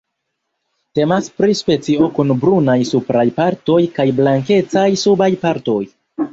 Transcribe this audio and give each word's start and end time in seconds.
Temas 0.99 1.27
pri 1.41 1.57
specio 1.59 2.09
kun 2.17 2.33
brunaj 2.45 2.79
supraj 2.93 3.27
partoj 3.39 3.79
kaj 4.01 4.09
blankecaj 4.23 4.89
subaj 5.07 5.33
partoj. 5.47 5.81